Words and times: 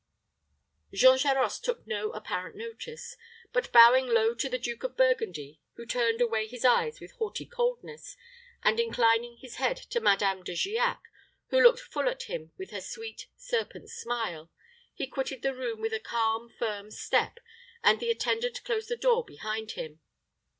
Jean 0.91 1.15
Charost 1.15 1.63
took 1.63 1.85
no 1.85 2.09
apparent 2.13 2.55
notice; 2.55 3.15
but 3.53 3.71
bowing 3.71 4.07
low 4.07 4.33
to 4.33 4.49
the 4.49 4.57
Duke 4.57 4.83
of 4.83 4.97
Burgundy, 4.97 5.61
who 5.75 5.85
turned 5.85 6.19
away 6.21 6.47
his 6.47 6.65
eyes 6.65 6.99
with 6.99 7.11
haughty 7.17 7.45
coldness, 7.45 8.17
and 8.63 8.79
inclining 8.79 9.37
his 9.37 9.57
head 9.57 9.77
to 9.77 9.99
Madame 9.99 10.41
De 10.41 10.53
Giac, 10.55 11.01
who 11.49 11.61
looked 11.61 11.81
full 11.81 12.09
at 12.09 12.23
him 12.23 12.51
with 12.57 12.71
her 12.71 12.81
sweet, 12.81 13.27
serpent 13.37 13.91
smile, 13.91 14.49
he 14.91 15.05
quitted 15.05 15.43
the 15.43 15.53
room 15.53 15.79
with 15.81 15.93
a 15.93 15.99
calm, 15.99 16.49
firm 16.49 16.89
step, 16.89 17.37
and 17.83 17.99
the 17.99 18.09
attendant 18.09 18.63
closed 18.63 18.89
the 18.89 18.97
door 18.97 19.23
behind 19.23 19.73
him. 19.73 19.99